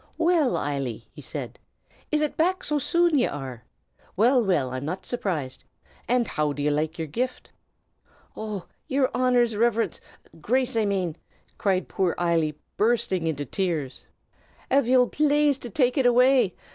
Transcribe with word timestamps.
"Well, 0.17 0.57
Eily," 0.57 1.05
he 1.13 1.21
said, 1.21 1.59
"is 2.11 2.21
it 2.21 2.35
back 2.35 2.63
so 2.63 2.79
soon 2.79 3.19
ye 3.19 3.27
are? 3.27 3.63
Well, 4.15 4.43
well, 4.43 4.71
I'm 4.71 4.83
not 4.83 5.05
surprised! 5.05 5.63
And 6.07 6.25
how 6.27 6.53
do 6.53 6.63
ye 6.63 6.71
like 6.71 6.97
yer 6.97 7.05
gift?" 7.05 7.51
"Oh, 8.35 8.65
yer 8.87 9.11
Honor's 9.13 9.55
Riverence 9.55 10.01
Grace, 10.41 10.75
I 10.75 10.85
mane!" 10.85 11.17
cried 11.59 11.87
poor 11.87 12.15
Eily, 12.19 12.57
bursting 12.77 13.27
into 13.27 13.45
tears, 13.45 14.07
"av 14.71 14.87
ye'll 14.87 15.07
plaze 15.07 15.59
to 15.59 15.69
take 15.69 15.99
it 15.99 16.07
away! 16.07 16.55